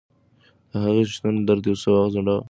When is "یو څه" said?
1.67-1.89